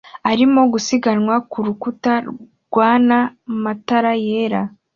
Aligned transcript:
arimo 0.31 0.61
gusiganwa 0.73 1.35
ku 1.51 1.57
rukuta 1.65 2.13
rwana 2.67 3.17
matara 3.63 4.11
yera 4.25 4.61